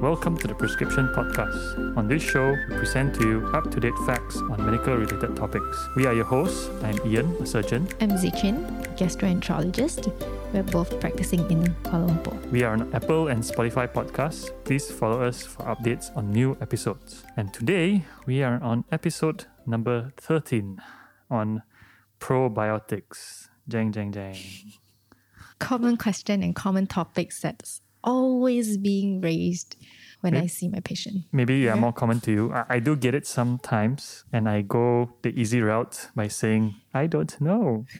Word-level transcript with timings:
Welcome 0.00 0.36
to 0.38 0.46
the 0.46 0.54
Prescription 0.54 1.08
Podcast. 1.08 1.96
On 1.96 2.06
this 2.06 2.22
show, 2.22 2.56
we 2.68 2.76
present 2.76 3.16
to 3.16 3.26
you 3.26 3.46
up 3.48 3.68
to 3.72 3.80
date 3.80 3.98
facts 4.06 4.36
on 4.36 4.64
medical 4.64 4.94
related 4.94 5.34
topics. 5.34 5.88
We 5.96 6.06
are 6.06 6.14
your 6.14 6.24
hosts. 6.24 6.70
I'm 6.84 7.04
Ian, 7.04 7.34
a 7.42 7.44
surgeon. 7.44 7.88
I'm 8.00 8.10
Zichin, 8.10 8.64
gastroenterologist. 8.96 10.12
We're 10.52 10.62
both 10.62 11.00
practicing 11.00 11.40
in 11.50 11.64
Kuala 11.82 12.10
Lumpur. 12.10 12.50
We 12.52 12.62
are 12.62 12.74
on 12.74 12.94
Apple 12.94 13.26
and 13.26 13.42
Spotify 13.42 13.88
podcasts. 13.88 14.52
Please 14.62 14.88
follow 14.88 15.20
us 15.20 15.42
for 15.42 15.64
updates 15.64 16.16
on 16.16 16.30
new 16.30 16.56
episodes. 16.60 17.24
And 17.36 17.52
today, 17.52 18.04
we 18.24 18.44
are 18.44 18.62
on 18.62 18.84
episode 18.92 19.46
number 19.66 20.12
13 20.18 20.80
on 21.28 21.64
probiotics. 22.20 23.48
Jang, 23.66 23.90
jang, 23.90 24.12
jang. 24.12 24.36
Common 25.58 25.96
question 25.96 26.44
and 26.44 26.54
common 26.54 26.86
topics 26.86 27.40
that's 27.40 27.80
always 28.08 28.76
being 28.78 29.20
raised 29.20 29.76
when 30.20 30.34
I 30.34 30.46
see 30.48 30.68
my 30.68 30.80
patient. 30.80 31.24
Maybe 31.30 31.58
yeah, 31.58 31.76
more 31.76 31.92
common 31.92 32.18
to 32.26 32.32
you. 32.32 32.52
I, 32.52 32.64
I 32.76 32.78
do 32.80 32.96
get 32.96 33.14
it 33.14 33.26
sometimes, 33.26 34.24
and 34.32 34.48
I 34.48 34.62
go 34.62 35.12
the 35.22 35.30
easy 35.30 35.60
route 35.60 36.08
by 36.16 36.28
saying, 36.28 36.74
I 36.92 37.06
don't 37.06 37.40
know. 37.40 37.86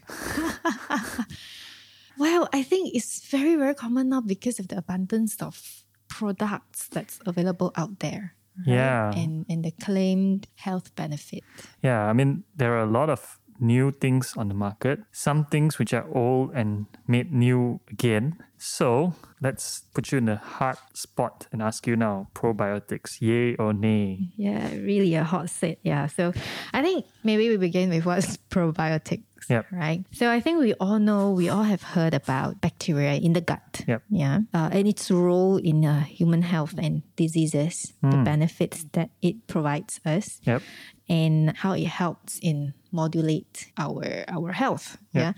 Well, 2.18 2.48
I 2.52 2.64
think 2.64 2.94
it's 2.94 3.30
very, 3.30 3.54
very 3.54 3.74
common 3.74 4.08
now 4.08 4.20
because 4.20 4.58
of 4.58 4.66
the 4.68 4.78
abundance 4.78 5.40
of 5.40 5.84
products 6.08 6.88
that's 6.88 7.20
available 7.24 7.70
out 7.76 8.00
there. 8.00 8.34
right? 8.66 8.74
Yeah. 8.74 9.12
And, 9.14 9.46
and 9.48 9.64
the 9.64 9.70
claimed 9.70 10.48
health 10.56 10.94
benefit. 10.96 11.44
Yeah, 11.80 12.02
I 12.06 12.12
mean, 12.12 12.42
there 12.56 12.74
are 12.74 12.82
a 12.82 12.90
lot 12.90 13.08
of 13.08 13.37
new 13.60 13.90
things 13.90 14.34
on 14.36 14.48
the 14.48 14.54
market, 14.54 15.00
some 15.12 15.44
things 15.46 15.78
which 15.78 15.92
are 15.92 16.06
old 16.14 16.52
and 16.54 16.86
made 17.06 17.32
new 17.32 17.80
again. 17.90 18.36
So 18.60 19.14
let's 19.40 19.82
put 19.94 20.10
you 20.10 20.18
in 20.18 20.28
a 20.28 20.36
hard 20.36 20.78
spot 20.92 21.46
and 21.52 21.62
ask 21.62 21.86
you 21.86 21.94
now 21.94 22.28
probiotics, 22.34 23.20
yay 23.20 23.54
or 23.56 23.72
nay? 23.72 24.30
Yeah, 24.36 24.68
really 24.74 25.14
a 25.14 25.22
hot 25.22 25.48
set. 25.50 25.78
Yeah. 25.82 26.08
So 26.08 26.32
I 26.72 26.82
think 26.82 27.06
maybe 27.22 27.48
we 27.48 27.56
begin 27.56 27.90
with 27.90 28.04
what's 28.04 28.36
probiotics. 28.50 29.22
Yep. 29.48 29.66
Right. 29.70 30.04
So 30.12 30.28
I 30.30 30.40
think 30.40 30.58
we 30.58 30.74
all 30.74 30.98
know, 30.98 31.30
we 31.30 31.48
all 31.48 31.62
have 31.62 31.82
heard 31.82 32.12
about 32.14 32.60
bacteria 32.60 33.14
in 33.14 33.32
the 33.32 33.40
gut. 33.40 33.84
Yep. 33.86 34.02
Yeah. 34.10 34.40
Uh, 34.52 34.70
and 34.72 34.88
its 34.88 35.08
role 35.10 35.56
in 35.56 35.84
uh, 35.84 36.00
human 36.02 36.42
health 36.42 36.74
and 36.76 37.02
diseases, 37.14 37.94
the 38.02 38.16
benefits 38.24 38.84
that 38.92 39.10
it 39.22 39.46
provides 39.46 40.00
us, 40.04 40.40
Yep. 40.42 40.62
And 41.08 41.56
how 41.56 41.72
it 41.72 41.86
helps 41.86 42.38
in 42.42 42.74
modulate 42.92 43.72
our 43.76 44.24
our 44.28 44.52
health. 44.52 44.98
Yeah. 45.12 45.20
Yeah. 45.20 45.32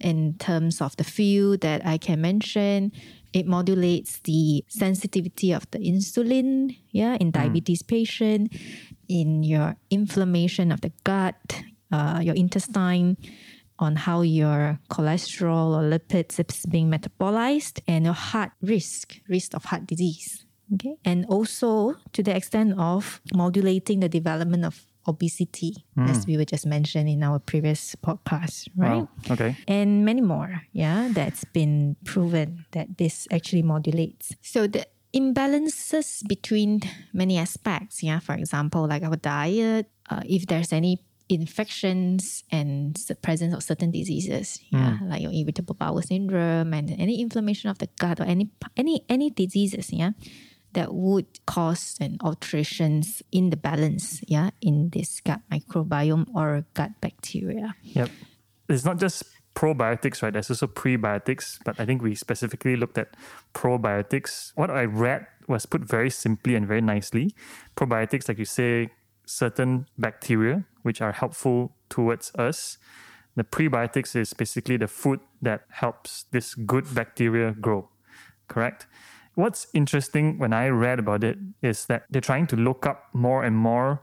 In 0.00 0.34
terms 0.38 0.80
of 0.80 0.96
the 0.96 1.04
few 1.04 1.56
that 1.58 1.86
I 1.86 1.98
can 1.98 2.20
mention, 2.20 2.92
it 3.32 3.46
modulates 3.46 4.20
the 4.20 4.64
sensitivity 4.68 5.52
of 5.52 5.70
the 5.70 5.78
insulin, 5.78 6.76
yeah, 6.90 7.16
in 7.18 7.30
diabetes 7.30 7.82
patient, 7.82 8.52
in 9.08 9.42
your 9.42 9.76
inflammation 9.90 10.70
of 10.70 10.80
the 10.80 10.92
gut, 11.04 11.64
uh, 11.90 12.20
your 12.22 12.34
intestine, 12.34 13.16
on 13.78 13.96
how 13.96 14.20
your 14.20 14.78
cholesterol 14.90 15.72
or 15.74 15.82
lipids 15.88 16.38
is 16.38 16.66
being 16.66 16.90
metabolized, 16.90 17.80
and 17.88 18.04
your 18.04 18.14
heart 18.14 18.52
risk, 18.60 19.20
risk 19.28 19.54
of 19.54 19.64
heart 19.64 19.86
disease. 19.86 20.44
Okay. 20.74 20.96
And 21.04 21.26
also 21.26 21.96
to 22.12 22.22
the 22.22 22.34
extent 22.34 22.78
of 22.78 23.20
modulating 23.34 24.00
the 24.00 24.08
development 24.08 24.64
of 24.64 24.86
obesity, 25.06 25.84
as 25.96 26.26
we 26.26 26.36
were 26.36 26.44
just 26.44 26.66
mentioned 26.66 27.08
in 27.08 27.22
our 27.22 27.38
previous 27.38 27.94
podcast, 27.96 28.68
right? 28.76 29.02
Wow. 29.02 29.08
Okay. 29.30 29.56
and 29.66 30.04
many 30.04 30.20
more. 30.20 30.62
Yeah, 30.72 31.08
that's 31.12 31.44
been 31.52 31.96
proven 32.04 32.64
that 32.72 32.98
this 32.98 33.26
actually 33.30 33.62
modulates. 33.62 34.34
So 34.42 34.66
the 34.66 34.86
imbalances 35.14 36.26
between 36.26 36.80
many 37.12 37.38
aspects. 37.38 38.02
Yeah, 38.02 38.18
for 38.18 38.34
example, 38.34 38.86
like 38.88 39.02
our 39.02 39.16
diet, 39.16 39.90
uh, 40.10 40.22
if 40.24 40.46
there's 40.46 40.72
any 40.72 41.02
infections 41.28 42.44
and 42.50 42.96
the 43.08 43.14
presence 43.14 43.54
of 43.54 43.62
certain 43.62 43.90
diseases, 43.90 44.60
yeah, 44.70 44.98
like 45.04 45.22
your 45.22 45.32
irritable 45.32 45.74
bowel 45.74 46.02
syndrome 46.02 46.74
and 46.74 46.90
any 46.98 47.20
inflammation 47.20 47.70
of 47.70 47.78
the 47.78 47.88
gut 47.98 48.20
or 48.20 48.24
any 48.24 48.50
any 48.76 49.04
any 49.08 49.30
diseases, 49.30 49.92
yeah, 49.92 50.10
that 50.74 50.94
would 50.94 51.26
cause 51.46 51.96
an 52.00 52.16
alterations 52.22 53.22
in 53.30 53.50
the 53.50 53.56
balance, 53.56 54.20
yeah, 54.26 54.50
in 54.60 54.90
this 54.90 55.20
gut 55.20 55.40
microbiome 55.50 56.26
or 56.34 56.64
gut 56.74 56.92
bacteria. 57.00 57.74
Yep. 57.82 58.10
It's 58.68 58.84
not 58.84 58.98
just 58.98 59.24
probiotics, 59.54 60.22
right? 60.22 60.32
There's 60.32 60.50
also 60.50 60.66
prebiotics, 60.66 61.58
but 61.64 61.78
I 61.78 61.84
think 61.84 62.02
we 62.02 62.14
specifically 62.14 62.76
looked 62.76 62.98
at 62.98 63.14
probiotics. 63.54 64.52
What 64.54 64.70
I 64.70 64.84
read 64.84 65.26
was 65.46 65.66
put 65.66 65.82
very 65.82 66.10
simply 66.10 66.54
and 66.54 66.66
very 66.66 66.80
nicely. 66.80 67.34
Probiotics, 67.76 68.28
like 68.28 68.38
you 68.38 68.44
say, 68.44 68.90
certain 69.26 69.86
bacteria 69.98 70.64
which 70.82 71.00
are 71.00 71.12
helpful 71.12 71.76
towards 71.88 72.34
us. 72.34 72.78
The 73.36 73.44
prebiotics 73.44 74.14
is 74.16 74.32
basically 74.34 74.76
the 74.76 74.88
food 74.88 75.20
that 75.40 75.62
helps 75.70 76.24
this 76.32 76.54
good 76.54 76.94
bacteria 76.94 77.52
grow, 77.52 77.88
correct? 78.48 78.86
What's 79.34 79.66
interesting 79.72 80.38
when 80.38 80.52
I 80.52 80.68
read 80.68 80.98
about 80.98 81.24
it 81.24 81.38
is 81.62 81.86
that 81.86 82.04
they're 82.10 82.20
trying 82.20 82.46
to 82.48 82.56
look 82.56 82.86
up 82.86 83.08
more 83.14 83.42
and 83.42 83.56
more 83.56 84.02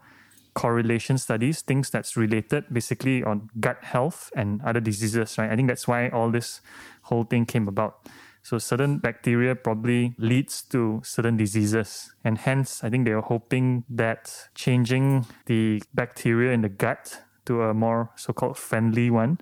correlation 0.55 1.17
studies, 1.17 1.61
things 1.61 1.89
that's 1.89 2.17
related 2.17 2.65
basically 2.71 3.23
on 3.23 3.49
gut 3.59 3.83
health 3.83 4.31
and 4.35 4.61
other 4.63 4.79
diseases, 4.79 5.37
right? 5.37 5.51
I 5.51 5.55
think 5.55 5.67
that's 5.67 5.87
why 5.87 6.09
all 6.09 6.31
this 6.31 6.61
whole 7.03 7.23
thing 7.23 7.45
came 7.45 7.67
about. 7.67 8.09
So 8.41 8.57
certain 8.57 8.97
bacteria 8.97 9.55
probably 9.55 10.15
leads 10.17 10.63
to 10.63 11.01
certain 11.03 11.37
diseases. 11.37 12.11
And 12.23 12.37
hence 12.37 12.83
I 12.83 12.89
think 12.89 13.05
they 13.05 13.11
are 13.11 13.21
hoping 13.21 13.83
that 13.89 14.49
changing 14.55 15.25
the 15.45 15.83
bacteria 15.93 16.53
in 16.53 16.61
the 16.61 16.69
gut 16.69 17.21
to 17.45 17.63
a 17.63 17.73
more 17.73 18.09
so-called 18.15 18.57
friendly 18.57 19.09
one 19.09 19.39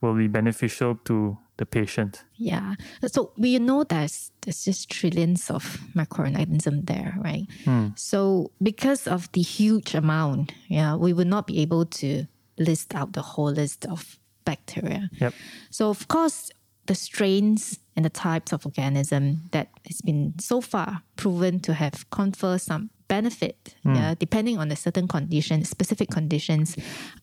will 0.00 0.14
be 0.14 0.26
beneficial 0.26 0.96
to 1.04 1.38
the 1.58 1.66
patient. 1.66 2.24
Yeah. 2.36 2.74
So 3.06 3.32
we 3.36 3.58
know 3.58 3.84
there's 3.84 4.32
there's 4.40 4.64
just 4.64 4.90
trillions 4.90 5.50
of 5.50 5.78
microorganisms 5.94 6.84
there, 6.86 7.14
right? 7.22 7.46
Hmm. 7.64 7.88
So 7.96 8.50
because 8.62 9.06
of 9.06 9.30
the 9.32 9.42
huge 9.42 9.94
amount, 9.94 10.52
yeah, 10.68 10.96
we 10.96 11.12
will 11.12 11.26
not 11.26 11.46
be 11.46 11.60
able 11.60 11.84
to 11.84 12.26
list 12.58 12.94
out 12.94 13.12
the 13.12 13.22
whole 13.22 13.52
list 13.52 13.84
of 13.86 14.18
bacteria. 14.44 15.10
Yep. 15.20 15.34
So 15.70 15.90
of 15.90 16.08
course, 16.08 16.50
the 16.86 16.94
strains 16.94 17.78
and 17.94 18.04
the 18.04 18.10
types 18.10 18.52
of 18.52 18.64
organism 18.64 19.42
that 19.50 19.68
has 19.86 20.00
been 20.00 20.34
so 20.38 20.60
far 20.60 21.02
proven 21.16 21.60
to 21.60 21.74
have 21.74 22.08
confer 22.10 22.56
some 22.58 22.90
benefit, 23.08 23.74
hmm. 23.82 23.94
yeah, 23.94 24.14
depending 24.18 24.58
on 24.58 24.68
the 24.68 24.76
certain 24.76 25.08
conditions, 25.08 25.68
specific 25.68 26.10
conditions 26.10 26.76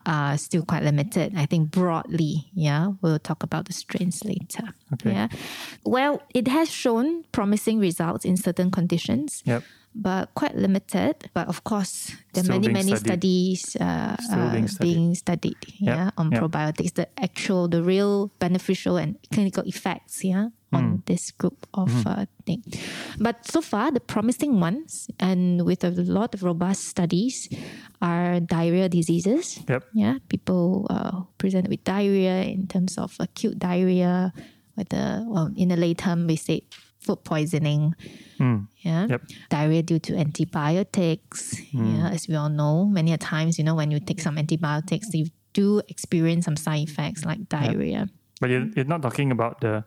are 0.05 0.37
still 0.37 0.63
quite 0.63 0.83
limited. 0.83 1.33
I 1.37 1.45
think 1.45 1.71
broadly, 1.71 2.49
yeah, 2.53 2.91
we'll 3.01 3.19
talk 3.19 3.43
about 3.43 3.65
the 3.65 3.73
strains 3.73 4.23
later. 4.25 4.73
Okay. 4.93 5.11
Yeah. 5.11 5.27
Well, 5.85 6.21
it 6.33 6.47
has 6.47 6.69
shown 6.69 7.23
promising 7.31 7.79
results 7.79 8.25
in 8.25 8.37
certain 8.37 8.71
conditions. 8.71 9.43
Yep. 9.45 9.63
But 9.95 10.35
quite 10.35 10.55
limited. 10.55 11.31
But 11.33 11.47
of 11.47 11.63
course, 11.63 12.11
there 12.33 12.43
are 12.43 12.59
many, 12.59 12.67
many 12.67 12.95
studied. 12.95 13.07
studies 13.07 13.77
uh, 13.79 14.17
uh, 14.31 14.51
being 14.51 14.67
studied. 14.67 14.93
being 14.93 15.15
studied 15.15 15.57
yeah, 15.79 16.11
on 16.17 16.31
yep. 16.31 16.43
probiotics, 16.43 16.93
the 16.95 17.07
actual, 17.17 17.69
the 17.69 17.81
real 17.81 18.27
beneficial 18.39 18.97
and 18.97 19.15
clinical 19.31 19.63
effects, 19.63 20.23
yeah, 20.23 20.49
Hmm. 20.75 20.75
on 20.75 21.03
this 21.05 21.31
group 21.31 21.65
of 21.73 21.91
uh, 22.05 22.25
thing. 22.45 22.63
But 23.19 23.47
so 23.47 23.61
far, 23.61 23.91
the 23.91 23.99
promising 23.99 24.59
ones, 24.59 25.07
and 25.19 25.63
with 25.63 25.83
a 25.83 25.91
lot 25.91 26.33
of 26.33 26.43
robust 26.43 26.87
studies, 26.87 27.47
are 28.01 28.39
diarrhea 28.39 28.89
diseases. 28.89 29.59
Yep. 29.67 29.83
Yeah, 29.93 30.17
people 30.27 30.87
uh, 30.89 31.23
present 31.37 31.69
with 31.69 31.83
diarrhea 31.83 32.43
in 32.43 32.67
terms 32.67 32.97
of 32.97 33.15
acute 33.19 33.59
diarrhea, 33.59 34.33
whether 34.75 35.23
well, 35.27 35.51
in 35.55 35.69
the 35.69 35.77
late 35.77 35.99
term 35.99 36.27
we 36.27 36.35
say 36.35 36.63
food 37.05 37.23
poisoning. 37.23 37.93
Hmm. 38.37 38.67
Yeah. 38.81 39.07
Yep. 39.07 39.21
Diarrhea 39.49 39.83
due 39.83 39.99
to 39.99 40.17
antibiotics. 40.17 41.57
Hmm. 41.71 41.95
Yeah, 41.95 42.09
as 42.09 42.27
we 42.27 42.35
all 42.35 42.49
know, 42.49 42.85
many 42.85 43.13
a 43.13 43.17
times, 43.17 43.57
you 43.57 43.63
know, 43.63 43.75
when 43.75 43.91
you 43.91 43.99
take 43.99 44.19
some 44.19 44.37
antibiotics, 44.37 45.13
you 45.13 45.27
do 45.53 45.81
experience 45.87 46.45
some 46.45 46.57
side 46.57 46.89
effects 46.89 47.23
like 47.23 47.47
diarrhea. 47.47 48.09
But 48.41 48.49
you're, 48.49 48.67
you're 48.75 48.85
not 48.85 49.01
talking 49.01 49.31
about 49.31 49.61
the. 49.61 49.85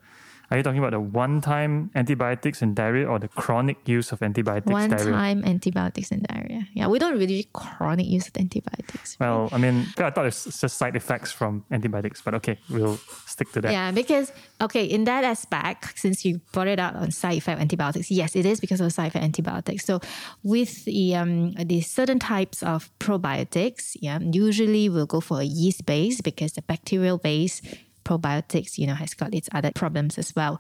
Are 0.50 0.56
you 0.56 0.62
talking 0.64 0.80
about 0.80 0.96
the 0.96 1.00
one-time 1.00 1.90
antibiotics 1.94 2.62
and 2.64 2.72
diarrhea, 2.74 3.04
or 3.04 3.18
the 3.20 3.28
chronic 3.28 3.84
use 3.84 4.12
of 4.12 4.22
antibiotics 4.22 4.64
diarrhea? 4.64 4.88
One 4.88 4.96
diarrhea? 4.96 5.12
time 5.12 5.44
antibiotics 5.44 6.08
and 6.10 6.22
diarrhea. 6.24 6.47
Yeah, 6.74 6.88
we 6.88 6.98
don't 6.98 7.18
really 7.18 7.48
chronic 7.52 8.06
use 8.06 8.28
of 8.28 8.36
antibiotics. 8.36 9.16
Well, 9.18 9.48
I 9.52 9.58
mean, 9.58 9.86
I 9.98 10.10
thought 10.10 10.26
it's 10.26 10.44
just 10.60 10.76
side 10.76 10.96
effects 10.96 11.32
from 11.32 11.64
antibiotics, 11.70 12.22
but 12.22 12.34
okay, 12.34 12.58
we'll 12.70 12.98
stick 13.26 13.52
to 13.52 13.60
that. 13.62 13.72
Yeah, 13.72 13.90
because 13.90 14.32
okay, 14.60 14.84
in 14.84 15.04
that 15.04 15.24
aspect, 15.24 15.98
since 15.98 16.24
you 16.24 16.40
brought 16.52 16.68
it 16.68 16.78
out 16.78 16.96
on 16.96 17.10
side 17.10 17.38
effect 17.38 17.60
antibiotics, 17.60 18.10
yes, 18.10 18.36
it 18.36 18.46
is 18.46 18.60
because 18.60 18.80
of 18.80 18.92
side 18.92 19.08
effect 19.08 19.24
antibiotics. 19.24 19.84
So 19.84 20.00
with 20.42 20.84
the 20.84 21.14
um 21.16 21.52
the 21.52 21.80
certain 21.80 22.18
types 22.18 22.62
of 22.62 22.90
probiotics, 22.98 23.96
yeah, 24.00 24.18
usually 24.20 24.88
we'll 24.88 25.06
go 25.06 25.20
for 25.20 25.40
a 25.40 25.44
yeast 25.44 25.86
base 25.86 26.20
because 26.20 26.52
the 26.52 26.62
bacterial 26.62 27.18
base 27.18 27.62
probiotics, 28.04 28.78
you 28.78 28.86
know, 28.86 28.94
has 28.94 29.14
got 29.14 29.34
its 29.34 29.48
other 29.52 29.70
problems 29.74 30.18
as 30.18 30.34
well. 30.34 30.58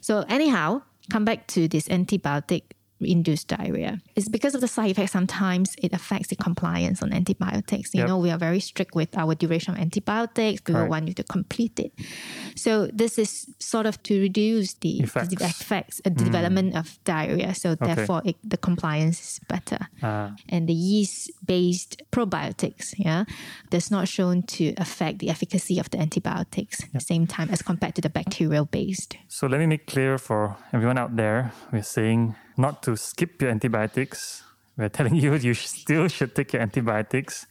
So 0.00 0.24
anyhow, 0.28 0.82
come 1.10 1.24
back 1.24 1.46
to 1.48 1.68
this 1.68 1.88
antibiotic 1.88 2.62
induce 3.04 3.44
diarrhea. 3.44 4.00
It's 4.16 4.28
because 4.28 4.54
of 4.54 4.60
the 4.60 4.68
side 4.68 4.90
effects. 4.90 5.12
Sometimes 5.12 5.74
it 5.78 5.92
affects 5.92 6.28
the 6.28 6.36
compliance 6.36 7.02
on 7.02 7.12
antibiotics. 7.12 7.94
You 7.94 8.00
Yep. 8.00 8.08
know, 8.08 8.18
we 8.18 8.30
are 8.30 8.38
very 8.38 8.60
strict 8.60 8.94
with 8.94 9.16
our 9.16 9.34
duration 9.34 9.74
of 9.74 9.80
antibiotics. 9.80 10.62
Right. 10.68 10.88
want 10.88 11.08
you 11.08 11.14
to 11.14 11.22
complete 11.24 11.78
it. 11.78 11.92
So 12.56 12.86
this 12.92 13.18
is 13.18 13.46
sort 13.58 13.86
of 13.86 14.02
to 14.04 14.20
reduce 14.20 14.74
the 14.74 15.00
Effects. 15.00 15.28
the 15.28 15.44
effects, 15.44 16.00
uh, 16.04 16.10
the 16.10 16.24
development 16.24 16.76
of 16.76 16.98
diarrhea. 17.04 17.54
So 17.54 17.74
therefore, 17.74 18.20
it, 18.24 18.36
the 18.44 18.56
compliance 18.56 19.18
is 19.20 19.40
better. 19.48 19.78
Ah. 20.02 20.34
And 20.48 20.68
the 20.68 20.74
yeast-based 20.74 22.02
probiotics, 22.10 22.94
yeah, 22.98 23.24
does 23.70 23.90
not 23.90 24.08
shown 24.08 24.42
to 24.42 24.74
affect 24.76 25.18
the 25.20 25.30
efficacy 25.30 25.78
of 25.78 25.88
the 25.90 25.98
antibiotics 26.00 26.82
at 26.82 26.92
the 26.92 27.00
same 27.00 27.26
time 27.26 27.48
as 27.50 27.62
compared 27.62 27.94
to 27.96 28.02
the 28.02 28.10
bacterial-based. 28.10 29.16
So 29.28 29.46
let 29.46 29.58
me 29.60 29.66
make 29.66 29.86
clear 29.86 30.18
for 30.18 30.56
everyone 30.72 30.98
out 30.98 31.16
there, 31.16 31.52
we're 31.72 31.82
saying 31.82 32.34
not 32.56 32.82
to 32.84 32.96
skip 32.96 33.40
your 33.40 33.50
antibiotics. 33.50 34.44
We're 34.76 34.88
telling 34.88 35.16
you 35.16 35.34
you 35.34 35.54
still 35.54 36.08
should 36.08 36.34
take 36.34 36.52
your 36.52 36.62
antibiotics, 36.62 37.46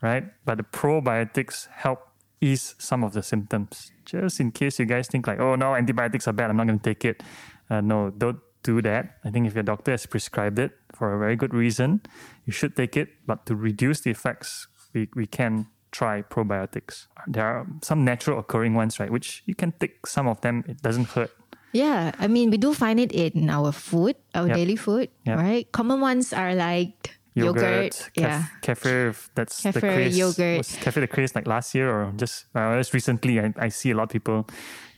right? 0.00 0.24
But 0.44 0.58
the 0.58 0.64
probiotics 0.64 1.68
help 1.68 2.08
ease 2.40 2.74
some 2.78 3.04
of 3.04 3.12
the 3.12 3.22
symptoms. 3.22 3.92
Just 4.04 4.40
in 4.40 4.50
case 4.50 4.78
you 4.78 4.86
guys 4.86 5.08
think 5.08 5.26
like, 5.26 5.40
oh 5.40 5.54
no, 5.54 5.74
antibiotics 5.74 6.26
are 6.28 6.32
bad, 6.32 6.50
I'm 6.50 6.56
not 6.56 6.66
going 6.66 6.78
to 6.78 6.84
take 6.84 7.04
it. 7.04 7.22
Uh, 7.70 7.80
no, 7.80 8.10
don't 8.10 8.40
do 8.62 8.82
that. 8.82 9.18
I 9.24 9.30
think 9.30 9.46
if 9.46 9.54
your 9.54 9.62
doctor 9.62 9.90
has 9.90 10.06
prescribed 10.06 10.58
it 10.58 10.72
for 10.94 11.14
a 11.14 11.18
very 11.18 11.36
good 11.36 11.54
reason, 11.54 12.00
you 12.44 12.52
should 12.52 12.76
take 12.76 12.96
it. 12.96 13.08
But 13.26 13.46
to 13.46 13.56
reduce 13.56 14.00
the 14.00 14.10
effects, 14.10 14.68
we, 14.92 15.08
we 15.14 15.26
can 15.26 15.66
try 15.90 16.22
probiotics. 16.22 17.06
There 17.26 17.44
are 17.44 17.66
some 17.82 18.04
natural 18.04 18.38
occurring 18.38 18.74
ones, 18.74 18.98
right? 18.98 19.10
Which 19.10 19.42
you 19.46 19.54
can 19.54 19.72
take 19.72 20.06
some 20.06 20.26
of 20.26 20.40
them. 20.40 20.64
It 20.66 20.82
doesn't 20.82 21.08
hurt. 21.08 21.30
Yeah, 21.72 22.12
I 22.18 22.28
mean, 22.28 22.50
we 22.50 22.58
do 22.58 22.74
find 22.74 23.00
it 23.00 23.12
in 23.12 23.48
our 23.48 23.72
food, 23.72 24.16
our 24.34 24.46
Yep. 24.48 24.56
daily 24.56 24.76
food, 24.76 25.08
Yep. 25.24 25.36
right? 25.38 25.64
Common 25.72 26.00
ones 26.00 26.32
are 26.32 26.54
like 26.54 27.16
yogurt, 27.34 27.92
kef- 27.92 28.10
yeah, 28.14 28.44
kefir. 28.60 29.16
That's 29.34 29.62
the 29.62 29.72
Kefir, 29.72 29.80
craze. 29.80 30.18
yogurt. 30.18 30.58
Was 30.58 30.76
kefir 30.76 31.00
the 31.00 31.08
craze 31.08 31.34
like 31.34 31.46
last 31.48 31.74
year 31.74 31.88
or 31.88 32.12
just 32.16 32.44
uh, 32.54 32.76
just 32.76 32.92
recently? 32.92 33.40
I, 33.40 33.52
I 33.56 33.68
see 33.72 33.90
a 33.90 33.96
lot 33.96 34.04
of 34.04 34.08
people 34.12 34.44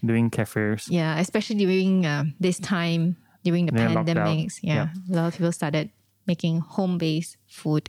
doing 0.05 0.31
kefirs. 0.31 0.91
yeah, 0.91 1.19
especially 1.23 1.57
during 1.63 2.05
uh, 2.07 2.25
this 2.41 2.59
time 2.59 3.17
during 3.47 3.67
the 3.67 3.73
Yeah, 3.79 3.95
pandemics. 3.95 4.59
Yeah, 4.63 4.89
a 5.11 5.15
lot 5.15 5.27
of 5.29 5.33
people 5.39 5.53
started 5.53 5.91
making 6.27 6.59
home-based 6.61 7.37
food, 7.47 7.87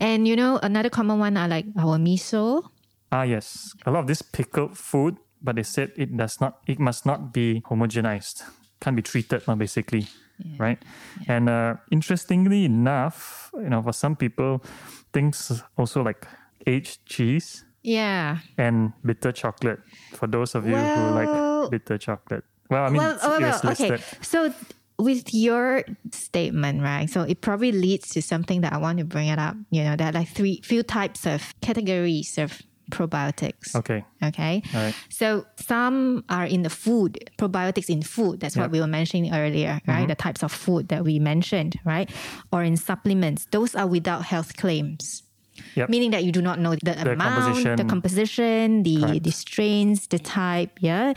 and 0.00 0.28
you 0.28 0.36
know, 0.36 0.58
another 0.62 0.90
common 0.90 1.18
one 1.18 1.36
are 1.40 1.48
like 1.48 1.64
our 1.78 1.96
miso. 1.96 2.68
Ah, 3.12 3.22
yes. 3.22 3.72
A 3.86 3.90
lot 3.94 4.00
of 4.00 4.06
this 4.10 4.20
pickled 4.20 4.76
food, 4.76 5.16
but 5.42 5.56
they 5.56 5.62
said 5.62 5.92
it 5.96 6.16
does 6.16 6.40
not. 6.40 6.58
It 6.66 6.78
must 6.78 7.06
not 7.06 7.32
be 7.32 7.62
homogenized. 7.66 8.42
Can't 8.80 8.96
be 8.96 9.02
treated, 9.02 9.42
now 9.48 9.54
basically, 9.54 10.06
right? 10.58 10.78
And 11.28 11.48
uh, 11.48 11.76
interestingly 11.90 12.64
enough, 12.66 13.50
you 13.54 13.70
know, 13.70 13.82
for 13.82 13.92
some 13.92 14.16
people, 14.16 14.62
things 15.12 15.62
also 15.78 16.02
like 16.02 16.26
aged 16.66 17.06
cheese 17.06 17.64
Yeah. 17.82 18.38
and 18.58 18.92
bitter 19.04 19.32
chocolate. 19.32 19.80
For 20.12 20.26
those 20.26 20.54
of 20.54 20.66
you 20.66 20.76
who 20.76 21.02
like 21.14 21.70
bitter 21.70 21.96
chocolate, 21.96 22.44
well, 22.68 22.84
I 22.84 22.88
mean, 22.90 22.98
well, 22.98 23.14
it's- 23.16 23.60
it 23.60 23.64
well, 23.64 23.72
okay. 23.72 24.02
So 24.20 24.52
with 24.98 25.32
your 25.32 25.84
statement, 26.12 26.82
right? 26.82 27.08
So 27.08 27.22
it 27.22 27.40
probably 27.40 27.72
leads 27.72 28.08
to 28.10 28.20
something 28.22 28.60
that 28.62 28.72
I 28.72 28.78
want 28.78 28.98
to 28.98 29.04
bring 29.04 29.28
it 29.28 29.38
up. 29.38 29.56
You 29.70 29.84
know, 29.84 29.96
there 29.96 30.08
are 30.08 30.12
like 30.12 30.28
three 30.28 30.60
few 30.64 30.82
types 30.82 31.26
of 31.26 31.54
categories 31.60 32.36
of 32.38 32.60
probiotics. 32.90 33.74
Okay, 33.74 34.04
Okay. 34.22 34.62
all 34.74 34.82
right. 34.82 34.94
So 35.08 35.44
some 35.56 36.24
are 36.28 36.46
in 36.46 36.62
the 36.62 36.70
food, 36.70 37.30
probiotics 37.38 37.88
in 37.88 38.02
food. 38.02 38.40
That's 38.40 38.56
what 38.56 38.70
we 38.70 38.80
were 38.80 38.86
mentioning 38.86 39.32
earlier, 39.34 39.80
right? 39.86 39.98
Mm-hmm. 40.00 40.08
The 40.08 40.14
types 40.14 40.42
of 40.42 40.52
food 40.52 40.88
that 40.88 41.04
we 41.04 41.18
mentioned, 41.18 41.78
right? 41.84 42.10
Or 42.52 42.62
in 42.62 42.76
supplements. 42.76 43.46
Those 43.50 43.74
are 43.74 43.86
without 43.86 44.24
health 44.24 44.56
claims. 44.56 45.22
Yep. 45.74 45.88
Meaning 45.88 46.10
that 46.10 46.22
you 46.24 46.32
do 46.32 46.42
not 46.42 46.58
know 46.58 46.74
the, 46.82 46.92
amount, 47.12 47.20
composition. 47.20 47.76
the 47.76 47.84
composition, 47.84 48.82
the 48.82 49.00
Correct. 49.00 49.22
the 49.24 49.30
strains, 49.32 50.06
the 50.08 50.18
type, 50.18 50.70
yeah, 50.80 51.14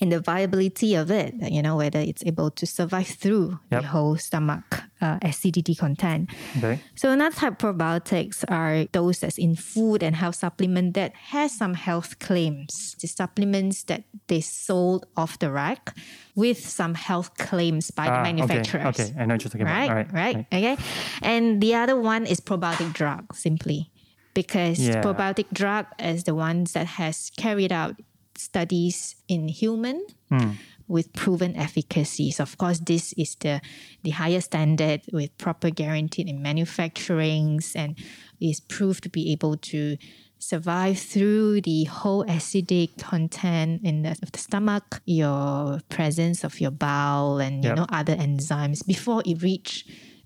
and 0.00 0.10
the 0.12 0.20
viability 0.20 0.94
of 0.94 1.10
it. 1.10 1.34
You 1.40 1.62
know 1.62 1.76
whether 1.76 1.98
it's 2.00 2.22
able 2.24 2.50
to 2.52 2.66
survive 2.66 3.08
through 3.08 3.58
Yep. 3.70 3.82
the 3.82 3.88
whole 3.88 4.16
stomach 4.16 4.82
uh, 5.00 5.18
acidity 5.22 5.74
content. 5.74 6.30
Okay. 6.58 6.80
So 6.96 7.10
another 7.10 7.34
type 7.36 7.62
of 7.62 7.76
probiotics 7.76 8.44
are 8.48 8.86
those 8.92 9.20
that's 9.20 9.38
in 9.38 9.56
food 9.56 10.02
and 10.02 10.16
health 10.16 10.36
supplement 10.36 10.94
that 10.94 11.12
has 11.32 11.52
some 11.56 11.74
health 11.74 12.18
claims. 12.18 12.96
The 13.00 13.08
supplements 13.08 13.84
that 13.84 14.04
they 14.28 14.40
sold 14.40 15.06
off 15.16 15.38
the 15.38 15.50
rack 15.50 15.96
with 16.34 16.58
some 16.58 16.94
health 16.94 17.36
claims 17.38 17.90
by 17.90 18.06
the 18.06 18.10
Ah, 18.12 18.20
okay, 18.20 18.32
manufacturers. 18.32 18.86
Okay, 19.00 19.14
I 19.18 19.26
know 19.26 19.34
what 19.34 19.44
you're 19.44 19.50
talking 19.50 19.66
Right, 19.66 19.84
about. 19.84 19.90
All 19.90 20.22
right, 20.22 20.34
right, 20.36 20.46
okay. 20.52 20.76
And 21.22 21.60
the 21.60 21.74
other 21.74 21.96
one 22.00 22.26
is 22.26 22.40
probiotic 22.40 22.92
drug, 22.92 23.34
simply 23.34 23.90
because 24.34 24.78
Yeah. 24.80 25.02
probiotic 25.02 25.46
drug 25.52 25.86
is 25.98 26.24
the 26.24 26.34
ones 26.34 26.72
that 26.72 26.86
has 27.00 27.30
carried 27.36 27.72
out 27.72 27.96
studies 28.40 29.16
in 29.28 29.48
human 29.48 30.00
Hmm. 30.30 30.52
with 30.88 31.12
proven 31.12 31.54
efficacies. 31.56 32.40
Of 32.40 32.56
course, 32.58 32.80
this 32.82 33.12
is 33.14 33.36
the 33.38 33.60
the 34.02 34.10
highest 34.10 34.46
standard 34.50 35.00
with 35.12 35.30
proper 35.38 35.70
guaranteed 35.70 36.28
in 36.28 36.38
manufacturings 36.42 37.76
and 37.76 37.96
is 38.40 38.60
proved 38.60 39.02
to 39.04 39.08
be 39.08 39.30
able 39.32 39.56
to 39.56 39.96
survive 40.38 40.98
through 40.98 41.60
the 41.60 41.84
whole 41.84 42.24
acidic 42.24 42.96
content 42.98 43.82
in 43.84 44.02
the, 44.02 44.10
of 44.22 44.32
the 44.32 44.38
stomach, 44.38 45.02
your 45.04 45.80
presence 45.90 46.44
of 46.44 46.60
your 46.60 46.70
bowel 46.72 47.38
and 47.38 47.62
you 47.64 47.74
know 47.74 47.86
other 47.90 48.16
enzymes 48.16 48.80
before 48.86 49.22
it 49.26 49.42
reach 49.42 49.84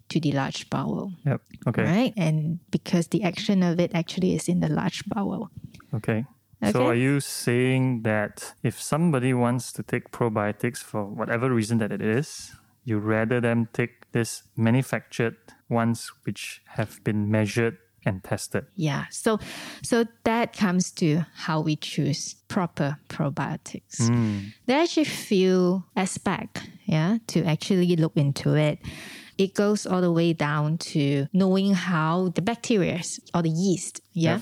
to 0.08 0.20
the 0.20 0.32
large 0.32 0.68
bowel. 0.70 1.12
Yep. 1.26 1.40
Okay. 1.68 1.82
Right? 1.82 2.12
And 2.16 2.60
because 2.70 3.08
the 3.08 3.22
action 3.24 3.62
of 3.62 3.80
it 3.80 3.90
actually 3.94 4.34
is 4.36 4.48
in 4.48 4.60
the 4.60 4.68
large 4.68 5.02
bowel. 5.08 5.50
Okay. 5.94 6.24
So 6.72 6.86
are 6.86 6.94
you 6.94 7.20
saying 7.20 8.02
that 8.02 8.54
if 8.62 8.80
somebody 8.80 9.34
wants 9.34 9.72
to 9.72 9.82
take 9.82 10.10
probiotics 10.10 10.78
for 10.78 11.04
whatever 11.04 11.52
reason 11.52 11.78
that 11.78 11.92
it 11.92 12.02
is, 12.02 12.54
you 12.84 12.98
rather 12.98 13.40
them 13.40 13.68
take 13.72 14.10
this 14.12 14.42
manufactured 14.56 15.36
ones 15.68 16.12
which 16.24 16.62
have 16.76 17.02
been 17.04 17.30
measured 17.30 17.78
and 18.06 18.22
tested? 18.22 18.66
Yeah. 18.76 19.06
So 19.10 19.38
so 19.82 20.04
that 20.24 20.52
comes 20.52 20.90
to 20.92 21.24
how 21.34 21.60
we 21.60 21.76
choose 21.76 22.34
proper 22.48 22.98
probiotics. 23.08 24.06
Hmm. 24.06 24.38
There 24.66 24.78
are 24.78 24.82
actually 24.82 25.04
few 25.04 25.84
aspects, 25.96 26.62
yeah, 26.84 27.18
to 27.28 27.44
actually 27.44 27.96
look 27.96 28.16
into 28.16 28.54
it. 28.54 28.78
It 29.36 29.54
goes 29.54 29.86
all 29.86 30.00
the 30.00 30.12
way 30.12 30.32
down 30.32 30.78
to 30.94 31.26
knowing 31.32 31.74
how 31.74 32.28
the 32.34 32.42
bacteria 32.42 33.00
or 33.34 33.42
the 33.42 33.50
yeast, 33.50 34.00
yeah, 34.12 34.40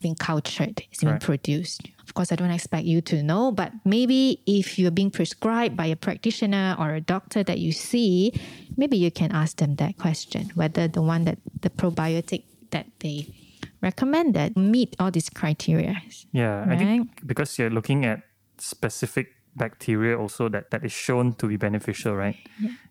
being 0.00 0.14
cultured, 0.14 0.82
is 0.90 1.00
being 1.00 1.12
Right. 1.12 1.20
produced. 1.20 1.82
Of 2.06 2.14
course, 2.14 2.32
I 2.32 2.36
don't 2.36 2.50
expect 2.50 2.84
you 2.84 3.00
to 3.02 3.22
know, 3.22 3.52
but 3.52 3.72
maybe 3.84 4.40
if 4.46 4.78
you're 4.78 4.90
being 4.90 5.10
prescribed 5.10 5.76
by 5.76 5.86
a 5.86 5.96
practitioner 5.96 6.76
or 6.78 6.94
a 6.94 7.00
doctor 7.00 7.42
that 7.44 7.58
you 7.58 7.72
see, 7.72 8.32
maybe 8.76 8.96
you 8.96 9.10
can 9.10 9.32
ask 9.32 9.56
them 9.58 9.76
that 9.76 9.98
question 9.98 10.50
whether 10.54 10.88
the 10.88 11.02
one 11.02 11.24
that 11.24 11.38
the 11.60 11.70
probiotic 11.70 12.42
that 12.70 12.86
they 13.00 13.26
recommended 13.80 14.56
meet 14.56 14.96
all 14.98 15.10
these 15.10 15.28
criteria. 15.30 16.00
Yeah, 16.32 16.64
I 16.68 16.76
think 16.76 17.26
because 17.26 17.58
you're 17.58 17.70
looking 17.70 18.04
at 18.04 18.22
specific 18.58 19.34
bacteria 19.56 20.18
also 20.18 20.48
that, 20.48 20.70
that 20.70 20.84
is 20.84 20.92
shown 20.92 21.34
to 21.34 21.46
be 21.46 21.56
beneficial, 21.56 22.14
right? 22.16 22.36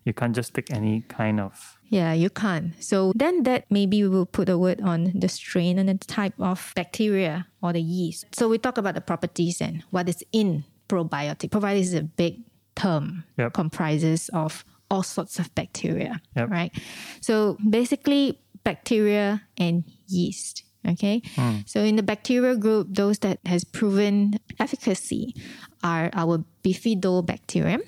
You 0.04 0.12
can't 0.12 0.34
just 0.34 0.54
take 0.54 0.70
any 0.72 1.02
kind 1.08 1.40
of 1.40 1.78
Yeah, 1.88 2.12
you 2.12 2.30
can't. 2.30 2.72
So 2.82 3.12
then 3.14 3.42
that 3.44 3.66
maybe 3.70 4.02
we 4.02 4.08
will 4.08 4.26
put 4.26 4.48
a 4.48 4.56
word 4.56 4.80
on 4.80 5.12
the 5.14 5.28
strain 5.28 5.78
and 5.78 5.88
the 5.88 5.98
type 6.06 6.34
of 6.38 6.72
bacteria 6.74 7.46
or 7.62 7.72
the 7.72 7.82
yeast. 7.82 8.26
So 8.34 8.48
we 8.48 8.58
talk 8.58 8.78
about 8.78 8.94
the 8.94 9.00
properties 9.00 9.60
and 9.60 9.82
what 9.90 10.08
is 10.08 10.22
in 10.32 10.64
probiotic. 10.88 11.50
Probiotic 11.50 11.80
is 11.80 11.94
a 11.94 12.02
big 12.02 12.40
term, 12.74 13.24
Yep. 13.38 13.52
comprises 13.54 14.30
of 14.32 14.64
all 14.90 15.02
sorts 15.02 15.38
of 15.38 15.54
bacteria, 15.54 16.20
Yep. 16.36 16.50
right? 16.50 16.72
So 17.20 17.56
basically 17.68 18.38
bacteria 18.64 19.42
and 19.58 19.84
yeast. 20.08 20.64
Okay, 20.84 21.22
hmm. 21.36 21.58
so 21.64 21.78
in 21.80 21.94
the 21.94 22.02
bacterial 22.02 22.56
group, 22.56 22.88
those 22.90 23.20
that 23.20 23.38
has 23.46 23.62
proven 23.62 24.34
efficacy 24.58 25.32
are 25.82 26.10
our 26.14 26.44
bifidobacterium 26.64 27.80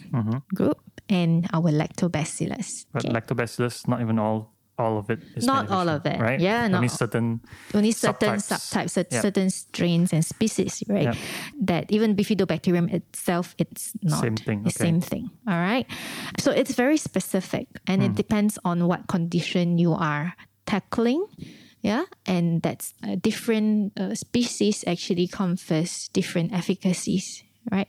group 0.55 0.79
and 1.09 1.47
our 1.53 1.71
lactobacillus. 1.71 2.87
but 2.93 3.05
Okay. 3.05 3.15
lactobacillus, 3.15 3.87
not 3.89 4.01
even 4.01 4.19
all 4.19 4.51
all 4.77 4.99
of 4.99 5.09
it 5.09 5.21
is 5.37 5.47
Not 5.47 5.71
all 5.71 5.89
of 5.89 6.03
it. 6.05 6.19
right? 6.19 6.41
Yeah, 6.41 6.65
only 6.67 6.89
not- 6.91 6.99
certain 6.99 7.39
only 7.75 7.93
certain 7.93 8.43
subtypes. 8.43 8.91
subtypes, 8.91 9.07
Yep. 9.13 9.23
certain 9.23 9.49
strains 9.51 10.11
and 10.13 10.25
species, 10.27 10.83
right? 10.91 11.15
Yep. 11.15 11.17
That 11.63 11.85
even 11.95 12.17
bifidobacterium 12.19 12.91
itself, 12.93 13.55
it's 13.57 13.93
not 14.03 14.19
Same 14.21 14.35
thing, 14.35 14.63
The 14.67 14.75
okay. 14.75 14.85
same 14.91 15.01
thing. 15.01 15.31
All 15.47 15.55
right. 15.63 15.87
So 16.43 16.51
it's 16.51 16.75
very 16.75 16.97
specific, 16.99 17.69
and 17.87 18.03
Hmm. 18.03 18.07
it 18.11 18.15
depends 18.19 18.59
on 18.67 18.89
what 18.91 19.07
condition 19.07 19.79
you 19.79 19.93
are 19.95 20.35
tackling. 20.67 21.23
Yeah, 21.81 22.11
and 22.27 22.59
that's 22.61 22.95
uh, 23.07 23.15
different 23.23 23.93
uh, 23.95 24.17
species 24.19 24.83
actually 24.91 25.29
confers 25.29 26.09
different 26.11 26.51
efficacies, 26.53 27.45
right? 27.71 27.89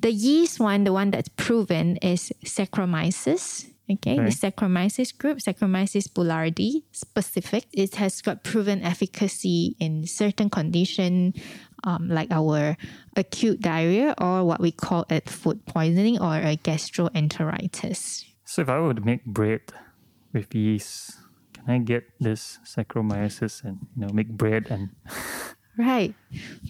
The 0.00 0.12
yeast 0.12 0.60
one, 0.60 0.84
the 0.84 0.92
one 0.92 1.10
that's 1.10 1.28
proven 1.28 1.96
is 1.98 2.32
Saccharomyces. 2.44 3.68
Okay, 3.90 4.16
the 4.16 4.22
Right. 4.22 4.32
Saccharomyces 4.32 5.16
group, 5.18 5.38
Saccharomyces 5.38 6.08
boulardii 6.08 6.82
specific. 6.92 7.66
It 7.72 7.96
has 7.96 8.22
got 8.22 8.44
proven 8.44 8.80
efficacy 8.82 9.76
in 9.80 10.06
certain 10.06 10.48
condition, 10.48 11.34
um, 11.84 12.08
like 12.08 12.30
our 12.30 12.76
acute 13.16 13.60
diarrhea 13.60 14.14
or 14.18 14.44
what 14.44 14.60
we 14.60 14.70
call 14.70 15.04
it 15.10 15.28
food 15.28 15.66
poisoning 15.66 16.20
or 16.20 16.36
a 16.36 16.56
gastroenteritis. 16.56 18.24
So 18.44 18.62
if 18.62 18.68
I 18.68 18.78
were 18.78 18.94
to 18.94 19.00
make 19.00 19.24
bread 19.26 19.60
with 20.32 20.54
yeast, 20.54 21.18
can 21.52 21.64
I 21.68 21.78
get 21.78 22.04
this 22.20 22.58
Saccharomyces 22.64 23.64
and 23.64 23.78
you 23.96 24.06
know 24.06 24.12
make 24.12 24.28
bread 24.28 24.68
and 24.70 24.90
Right. 25.76 26.14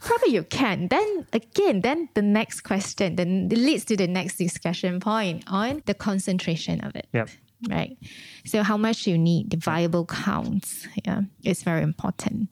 Probably 0.00 0.32
you 0.32 0.44
can. 0.44 0.88
Then 0.88 1.26
again, 1.32 1.80
then 1.80 2.08
the 2.14 2.22
next 2.22 2.60
question 2.60 3.16
then 3.16 3.48
it 3.50 3.58
leads 3.58 3.84
to 3.86 3.96
the 3.96 4.06
next 4.06 4.36
discussion 4.36 5.00
point 5.00 5.44
on 5.46 5.82
the 5.86 5.94
concentration 5.94 6.80
of 6.82 6.94
it. 6.94 7.08
yep. 7.12 7.28
Right. 7.68 7.96
So 8.44 8.64
how 8.64 8.76
much 8.76 9.06
you 9.06 9.16
need, 9.16 9.50
the 9.50 9.56
viable 9.56 10.04
counts, 10.04 10.88
yeah, 11.04 11.22
is 11.44 11.62
very 11.62 11.82
important. 11.82 12.48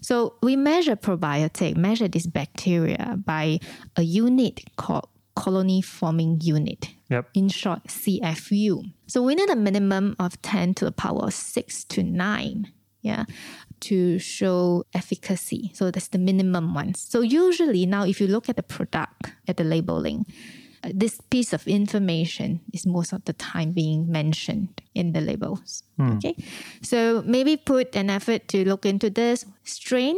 So 0.00 0.36
we 0.42 0.56
measure 0.56 0.96
probiotic, 0.96 1.76
measure 1.76 2.08
this 2.08 2.26
bacteria 2.26 3.18
by 3.22 3.58
a 3.96 4.02
unit 4.02 4.62
called 4.76 5.08
colony 5.36 5.82
forming 5.82 6.40
unit. 6.40 6.88
Yep. 7.10 7.28
In 7.34 7.48
short, 7.48 7.84
CFU. 7.88 8.90
So 9.06 9.22
we 9.22 9.34
need 9.34 9.50
a 9.50 9.56
minimum 9.56 10.16
of 10.18 10.40
10 10.40 10.74
to 10.74 10.86
the 10.86 10.92
power 10.92 11.24
of 11.24 11.34
6 11.34 11.84
to 11.84 12.02
9. 12.02 12.72
Yeah. 13.02 13.24
To 13.90 14.18
show 14.18 14.86
efficacy. 14.94 15.70
So 15.74 15.90
that's 15.90 16.08
the 16.08 16.16
minimum 16.16 16.72
ones. 16.72 17.04
So 17.04 17.20
usually 17.20 17.84
now 17.84 18.04
if 18.08 18.16
you 18.20 18.26
look 18.26 18.48
at 18.48 18.56
the 18.56 18.62
product 18.62 19.32
at 19.46 19.58
the 19.58 19.64
labeling, 19.64 20.24
uh, 20.82 20.88
this 20.94 21.20
piece 21.28 21.52
of 21.52 21.68
information 21.68 22.60
is 22.72 22.86
most 22.86 23.12
of 23.12 23.24
the 23.24 23.32
time 23.32 23.72
being 23.72 24.10
mentioned 24.10 24.80
in 24.94 25.12
the 25.12 25.20
labels. 25.20 25.82
Okay. 26.00 26.34
So 26.80 27.22
maybe 27.26 27.56
put 27.56 27.94
an 27.94 28.08
effort 28.08 28.48
to 28.48 28.64
look 28.64 28.86
into 28.86 29.10
this 29.10 29.44
strain. 29.64 30.16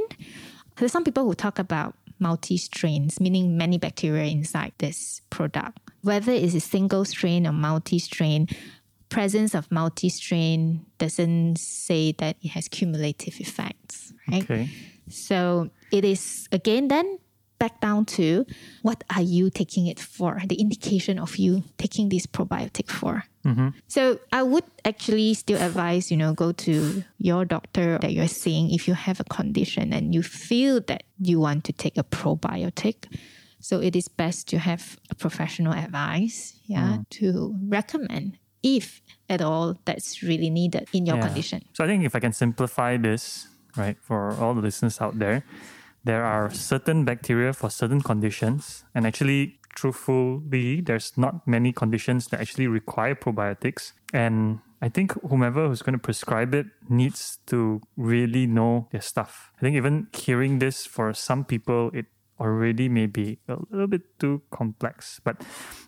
There's 0.76 0.92
some 0.92 1.02
people 1.02 1.24
who 1.24 1.34
talk 1.34 1.58
about 1.58 1.94
multi 2.18 2.56
strains, 2.56 3.20
meaning 3.20 3.56
many 3.56 3.78
bacteria 3.78 4.30
inside 4.30 4.72
this 4.78 5.22
product. 5.30 5.78
Whether 6.02 6.32
it's 6.32 6.54
a 6.54 6.60
single 6.60 7.04
strain 7.04 7.46
or 7.46 7.52
multi 7.52 7.98
strain, 7.98 8.46
presence 9.08 9.54
of 9.54 9.70
multi 9.70 10.08
strain 10.08 10.86
doesn't 10.98 11.56
say 11.58 12.12
that 12.12 12.36
it 12.42 12.48
has 12.48 12.68
cumulative 12.68 13.40
effects, 13.40 14.12
right? 14.30 14.42
Okay. 14.42 14.70
So 15.08 15.70
it 15.92 16.04
is 16.04 16.48
again 16.52 16.88
then 16.88 17.18
back 17.58 17.80
down 17.80 18.04
to 18.04 18.44
what 18.82 19.02
are 19.14 19.22
you 19.22 19.50
taking 19.50 19.86
it 19.86 19.98
for? 19.98 20.42
The 20.46 20.56
indication 20.56 21.18
of 21.18 21.36
you 21.36 21.64
taking 21.78 22.08
this 22.08 22.26
probiotic 22.26 22.90
for. 22.90 23.24
Mm-hmm. 23.44 23.68
So 23.88 24.18
I 24.32 24.42
would 24.42 24.64
actually 24.84 25.34
still 25.34 25.60
advise, 25.60 26.10
you 26.10 26.16
know, 26.16 26.34
go 26.34 26.52
to 26.52 27.04
your 27.18 27.44
doctor 27.44 27.98
that 27.98 28.12
you're 28.12 28.28
seeing 28.28 28.72
if 28.72 28.88
you 28.88 28.94
have 28.94 29.20
a 29.20 29.24
condition 29.24 29.92
and 29.92 30.14
you 30.14 30.22
feel 30.22 30.80
that 30.88 31.04
you 31.18 31.40
want 31.40 31.64
to 31.64 31.72
take 31.72 31.96
a 31.96 32.04
probiotic. 32.04 33.06
So 33.60 33.80
it 33.80 33.96
is 33.96 34.08
best 34.08 34.48
to 34.48 34.58
have 34.58 34.98
a 35.10 35.14
professional 35.14 35.72
advice, 35.72 36.58
yeah, 36.66 36.98
mm. 36.98 37.08
to 37.10 37.54
recommend 37.68 38.38
if 38.66 39.00
at 39.30 39.40
all 39.40 39.78
that's 39.86 40.22
really 40.26 40.50
needed 40.50 40.88
in 40.92 41.06
your 41.06 41.16
Yeah. 41.16 41.26
condition. 41.30 41.62
So 41.72 41.84
I 41.84 41.86
think 41.86 42.02
if 42.04 42.14
I 42.18 42.20
can 42.20 42.32
simplify 42.34 42.98
this, 42.98 43.46
right, 43.78 43.96
for 44.02 44.34
all 44.40 44.54
the 44.54 44.62
listeners 44.62 45.00
out 45.00 45.18
there, 45.18 45.44
there 46.04 46.24
are 46.24 46.50
certain 46.50 47.04
bacteria 47.04 47.52
for 47.52 47.70
certain 47.70 48.00
conditions, 48.00 48.84
and 48.94 49.06
actually, 49.06 49.58
truthfully, 49.74 50.80
there's 50.80 51.12
not 51.16 51.46
many 51.46 51.72
conditions 51.72 52.28
that 52.28 52.40
actually 52.40 52.66
require 52.66 53.14
probiotics. 53.14 53.92
And 54.12 54.60
I 54.80 54.88
think 54.88 55.12
whomever 55.28 55.66
who's 55.68 55.82
going 55.82 55.98
to 55.98 56.02
prescribe 56.02 56.54
it 56.54 56.66
needs 56.88 57.38
to 57.46 57.80
really 57.96 58.46
know 58.46 58.88
their 58.92 59.02
stuff. 59.02 59.50
I 59.58 59.60
think 59.60 59.76
even 59.76 60.06
hearing 60.14 60.60
this 60.60 60.86
for 60.86 61.12
some 61.12 61.44
people, 61.44 61.90
it 61.92 62.06
already 62.40 62.88
may 62.88 63.06
be 63.06 63.38
a 63.48 63.56
little 63.70 63.86
bit 63.86 64.02
too 64.18 64.42
complex. 64.50 65.20
But 65.24 65.42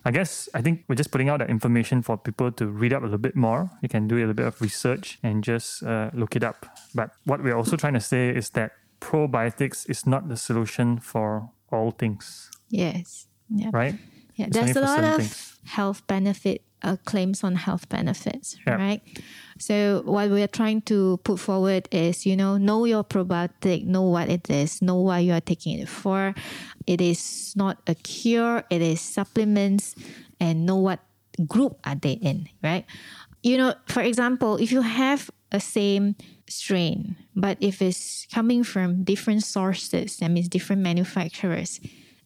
I 0.05 0.11
guess 0.11 0.49
I 0.53 0.61
think 0.61 0.83
we're 0.87 0.95
just 0.95 1.11
putting 1.11 1.29
out 1.29 1.39
that 1.39 1.49
information 1.49 2.01
for 2.01 2.17
people 2.17 2.51
to 2.53 2.67
read 2.67 2.93
up 2.93 3.01
a 3.01 3.05
little 3.05 3.17
bit 3.19 3.35
more. 3.35 3.69
You 3.81 3.89
can 3.89 4.07
do 4.07 4.15
a 4.15 4.19
little 4.19 4.33
bit 4.33 4.47
of 4.47 4.61
research 4.61 5.19
and 5.23 5.43
just 5.43 5.83
uh, 5.83 6.09
look 6.13 6.35
it 6.35 6.43
up. 6.43 6.65
But 6.95 7.11
what 7.25 7.43
we're 7.43 7.55
also 7.55 7.77
trying 7.77 7.93
to 7.93 7.99
say 8.01 8.29
is 8.29 8.49
that 8.51 8.71
probiotics 8.99 9.89
is 9.89 10.05
not 10.05 10.27
the 10.29 10.37
solution 10.37 10.99
for 10.99 11.49
all 11.71 11.91
things, 11.91 12.49
Yes. 12.69 13.27
Yeah. 13.49 13.69
right? 13.73 13.95
Yeah, 14.39 14.47
there's 14.49 14.75
a 14.75 14.81
lot 14.81 15.03
of 15.03 15.15
things. 15.17 15.59
health 15.65 16.07
benefit 16.07 16.61
uh, 16.81 16.95
claims 17.03 17.43
on 17.43 17.55
health 17.55 17.89
benefits, 17.89 18.55
Yeah. 18.65 18.75
right? 18.75 19.01
So 19.59 20.01
what 20.05 20.29
we 20.31 20.41
are 20.41 20.47
trying 20.47 20.81
to 20.83 21.19
put 21.27 21.37
forward 21.39 21.89
is, 21.91 22.25
you 22.25 22.37
know, 22.37 22.55
know 22.57 22.85
your 22.85 23.03
probiotic, 23.03 23.83
know 23.83 24.03
what 24.03 24.29
it 24.29 24.49
is, 24.49 24.81
know 24.81 24.95
why 24.95 25.19
you 25.19 25.33
are 25.33 25.41
taking 25.43 25.77
it 25.79 25.89
for. 25.89 26.33
It 26.87 27.01
is 27.01 27.53
not 27.57 27.83
a 27.85 27.95
cure; 27.95 28.63
it 28.69 28.81
is 28.81 29.01
supplements, 29.01 29.95
and 30.39 30.65
know 30.65 30.77
what 30.77 30.99
group 31.45 31.77
are 31.83 31.95
they 31.99 32.13
in, 32.13 32.47
right? 32.63 32.85
You 33.43 33.57
know, 33.57 33.73
for 33.87 34.01
example, 34.01 34.55
if 34.55 34.71
you 34.71 34.81
have 34.81 35.29
a 35.51 35.59
same 35.59 36.15
strain, 36.47 37.15
but 37.35 37.57
if 37.59 37.81
it's 37.81 38.25
coming 38.31 38.63
from 38.63 39.03
different 39.03 39.43
sources, 39.43 40.17
that 40.17 40.31
means 40.31 40.47
different 40.47 40.81
manufacturers, 40.81 41.79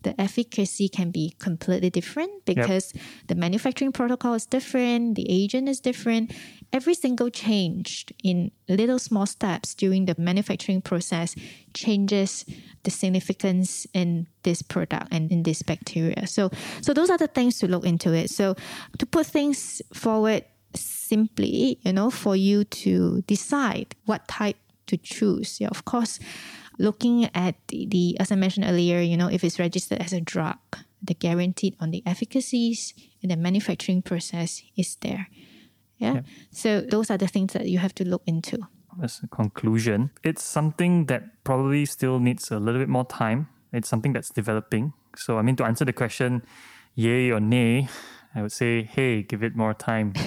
the 0.03 0.19
efficacy 0.19 0.88
can 0.88 1.12
be 1.12 1.36
completely 1.39 1.89
different 1.89 2.45
because 2.45 2.93
the 3.27 3.36
manufacturing 3.36 3.91
protocol 3.91 4.33
is 4.33 4.45
different, 4.45 5.15
the 5.15 5.25
agent 5.29 5.67
is 5.67 5.79
different. 5.79 6.33
Every 6.72 6.93
single 6.93 7.29
change 7.29 8.05
in 8.24 8.51
little 8.67 9.00
small 9.00 9.25
steps 9.25 9.74
during 9.74 10.05
the 10.05 10.15
manufacturing 10.17 10.81
process 10.81 11.36
changes 11.74 12.45
the 12.83 12.91
significance 12.91 13.88
in 13.93 14.27
this 14.43 14.62
product 14.62 15.07
and 15.12 15.31
in 15.31 15.43
this 15.43 15.62
bacteria. 15.62 16.27
So, 16.27 16.51
so 16.81 16.93
those 16.93 17.10
are 17.10 17.17
the 17.17 17.27
things 17.27 17.60
to 17.60 17.67
look 17.67 17.86
into 17.86 18.13
it. 18.13 18.29
So, 18.29 18.55
to 18.98 19.05
put 19.05 19.25
things 19.25 19.81
forward 19.93 20.45
simply, 20.75 21.79
you 21.83 21.93
know, 21.93 22.10
for 22.10 22.36
you 22.36 22.63
to 22.63 23.22
decide 23.27 23.95
what 24.05 24.27
type 24.27 24.57
to 24.88 24.98
choose. 24.98 25.62
Yeah, 25.62 25.69
of 25.69 25.86
course, 25.86 26.19
looking 26.80 27.30
at 27.34 27.56
the, 27.68 27.86
the 27.86 28.20
as 28.20 28.32
I 28.32 28.36
mentioned 28.36 28.65
earlier, 28.65 29.00
you 29.00 29.18
know, 29.18 29.27
if 29.27 29.44
it's 29.44 29.60
registered 29.60 30.00
as 30.00 30.13
a 30.13 30.22
drug, 30.22 30.58
the 31.01 31.13
guaranteed 31.13 31.75
on 31.80 31.92
the 31.92 32.03
efficacies 32.06 32.94
and 33.22 33.32
the 33.32 33.36
manufacturing 33.36 34.01
process 34.01 34.62
is 34.75 34.96
there. 35.01 35.27
Yeah. 35.98 36.22
So 36.51 36.82
those 36.82 37.12
are 37.12 37.18
the 37.18 37.27
things 37.27 37.53
that 37.53 37.68
you 37.68 37.80
have 37.80 37.96
to 37.96 38.08
look 38.08 38.24
into. 38.25 38.60
as 39.01 39.22
a 39.24 39.27
conclusion, 39.27 40.12
it's 40.24 40.44
something 40.44 41.06
that 41.08 41.44
probably 41.44 41.86
still 41.86 42.20
needs 42.20 42.51
a 42.51 42.60
little 42.60 42.80
bit 42.80 42.89
more 42.89 43.06
time. 43.06 43.48
It's 43.72 43.89
something 43.89 44.13
that's 44.13 44.30
developing. 44.30 44.94
So, 45.15 45.38
I 45.38 45.42
mean, 45.42 45.56
to 45.58 45.65
answer 45.65 45.86
the 45.86 45.94
question, 45.94 46.44
yay 46.96 47.32
or 47.32 47.39
nay, 47.39 47.88
I 48.36 48.42
would 48.42 48.52
say, 48.52 48.84
hey, 48.84 49.24
give 49.24 49.44
it 49.44 49.56
more 49.56 49.74
time. 49.74 50.13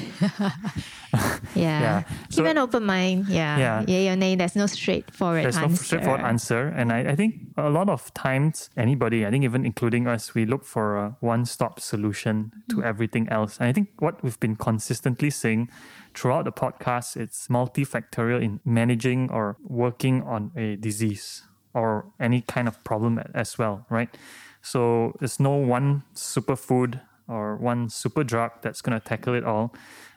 Yeah. 1.54 1.80
Yeah. 1.80 2.02
Keep 2.30 2.32
So- 2.32 2.44
an 2.44 2.58
open 2.58 2.84
mind. 2.84 3.28
Yeah. 3.28 3.58
Yeah. 3.58 3.84
Yeah 3.86 4.12
or 4.12 4.16
nay. 4.16 4.34
There's 4.34 4.56
no 4.56 4.66
straightforward 4.66 5.44
There's 5.44 5.56
answer. 5.56 5.68
no 5.68 5.74
straightforward 5.74 6.20
answer. 6.20 6.68
And 6.68 6.92
I, 6.92 7.12
I 7.12 7.14
think 7.14 7.34
a 7.56 7.70
lot 7.70 7.88
of 7.88 8.12
times, 8.14 8.70
anybody, 8.76 9.26
I 9.26 9.30
think 9.30 9.44
even 9.44 9.64
including 9.64 10.06
us, 10.06 10.34
we 10.34 10.44
look 10.44 10.64
for 10.64 10.96
a 10.96 11.16
one 11.20 11.46
stop 11.46 11.80
solution 11.80 12.52
to 12.68 12.76
mm. 12.76 12.84
everything 12.84 13.28
else. 13.30 13.58
And 13.58 13.68
I 13.68 13.72
think 13.72 13.88
what 13.98 14.22
we've 14.22 14.38
been 14.38 14.56
consistently 14.56 15.30
saying 15.30 15.70
throughout 16.14 16.44
the 16.44 16.52
podcast, 16.52 17.16
it's 17.16 17.48
multifactorial 17.48 18.42
in 18.42 18.60
managing 18.64 19.30
or 19.30 19.56
working 19.62 20.22
on 20.22 20.52
a 20.56 20.76
disease 20.76 21.44
or 21.74 22.06
any 22.20 22.40
kind 22.42 22.68
of 22.68 22.82
problem 22.84 23.20
as 23.34 23.58
well, 23.58 23.86
right? 23.90 24.14
So 24.62 25.14
there's 25.20 25.38
no 25.38 25.54
one 25.54 26.02
superfood 26.14 27.00
or 27.28 27.56
one 27.56 27.88
super 27.88 28.24
drug 28.24 28.52
that's 28.62 28.80
going 28.80 28.98
to 28.98 29.04
tackle 29.04 29.34
it 29.34 29.44
all. 29.44 29.74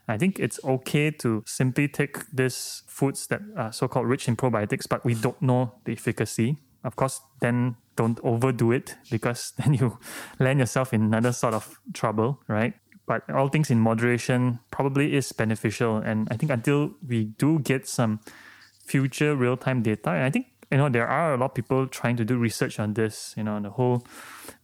I 0.07 0.17
think 0.17 0.39
it's 0.39 0.59
okay 0.63 1.11
to 1.11 1.43
simply 1.45 1.87
take 1.87 2.29
these 2.31 2.83
foods 2.87 3.27
that 3.27 3.41
are 3.55 3.71
so 3.71 3.87
called 3.87 4.07
rich 4.07 4.27
in 4.27 4.35
probiotics, 4.35 4.89
but 4.89 5.05
we 5.05 5.13
don't 5.13 5.39
know 5.41 5.73
the 5.85 5.93
efficacy. 5.93 6.57
Of 6.83 6.95
course, 6.95 7.21
then 7.41 7.75
don't 7.95 8.19
overdo 8.23 8.71
it 8.71 8.95
because 9.11 9.53
then 9.57 9.75
you 9.75 9.99
land 10.39 10.59
yourself 10.59 10.93
in 10.93 11.03
another 11.03 11.31
sort 11.31 11.53
of 11.53 11.79
trouble, 11.93 12.41
right? 12.47 12.73
But 13.05 13.29
all 13.29 13.49
things 13.49 13.69
in 13.69 13.79
moderation 13.79 14.59
probably 14.71 15.15
is 15.15 15.31
beneficial. 15.31 15.97
And 15.97 16.27
I 16.31 16.37
think 16.37 16.51
until 16.51 16.91
we 17.07 17.25
do 17.25 17.59
get 17.59 17.87
some 17.87 18.19
future 18.85 19.35
real 19.35 19.57
time 19.57 19.83
data, 19.83 20.11
and 20.11 20.23
I 20.23 20.29
think 20.29 20.47
you 20.71 20.77
know 20.77 20.89
there 20.89 21.07
are 21.07 21.33
a 21.33 21.37
lot 21.37 21.45
of 21.51 21.53
people 21.55 21.87
trying 21.87 22.15
to 22.17 22.25
do 22.25 22.37
research 22.37 22.79
on 22.79 22.93
this, 22.93 23.33
you 23.37 23.43
know, 23.43 23.53
on 23.55 23.63
the 23.63 23.71
whole 23.71 24.03